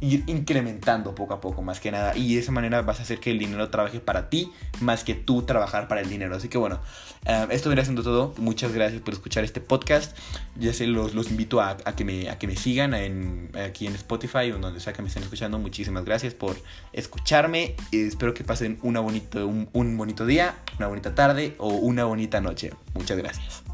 ir 0.00 0.24
incrementando 0.26 1.14
poco 1.14 1.34
a 1.34 1.40
poco 1.40 1.62
más 1.62 1.80
que 1.80 1.90
nada. 1.90 2.16
Y 2.16 2.34
de 2.34 2.40
esa 2.40 2.52
manera 2.52 2.82
vas 2.82 3.00
a 3.00 3.02
hacer 3.02 3.20
que 3.20 3.30
el 3.30 3.38
dinero 3.38 3.68
trabaje 3.70 4.00
para 4.00 4.30
ti 4.30 4.52
más 4.80 5.04
que 5.04 5.14
tú 5.14 5.42
trabajar 5.42 5.88
para 5.88 6.00
el 6.00 6.08
dinero. 6.08 6.36
Así 6.36 6.48
que 6.48 6.58
bueno 6.58 6.80
eh, 7.26 7.46
esto 7.50 7.68
viene 7.68 7.84
siendo 7.84 8.02
todo. 8.02 8.34
Muchas 8.38 8.72
gracias 8.72 9.02
por 9.02 9.14
escuchar 9.14 9.44
este 9.44 9.60
podcast. 9.60 10.16
Ya 10.56 10.72
sé 10.72 10.86
los, 10.86 11.14
los 11.14 11.30
invito 11.30 11.60
a, 11.60 11.76
que 11.76 12.04
me, 12.04 12.30
a 12.30 12.38
que 12.38 12.46
me 12.46 12.56
sigan 12.56 12.94
en, 12.94 13.50
aquí 13.54 13.86
en 13.86 13.94
Spotify 13.94 14.50
o 14.52 14.58
donde 14.58 14.80
sea 14.80 14.92
que 14.92 15.02
me 15.02 15.08
estén 15.08 15.22
escuchando. 15.22 15.58
Muchísimas 15.58 16.04
gracias 16.04 16.34
por 16.34 16.56
escucharme. 16.92 17.74
Espero 17.92 18.34
que 18.34 18.44
pasen 18.44 18.78
una 18.82 19.00
bonito, 19.00 19.46
un 19.46 19.96
bonito 19.96 20.26
día 20.26 20.54
una 20.78 20.88
bonita 20.88 21.14
tarde 21.14 21.54
o 21.58 21.68
una 21.68 22.04
bonita 22.04 22.40
noche. 22.40 22.72
Muchas 22.94 23.18
gracias 23.18 23.67